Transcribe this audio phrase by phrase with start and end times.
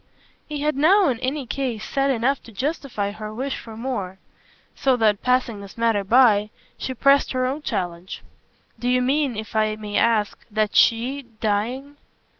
[0.49, 4.17] He had now in any case said enough to justify her wish for more;
[4.73, 8.23] so that, passing this matter by, she pressed her own challenge.
[8.79, 11.97] "Do you mean, if I may ask, that SHE, dying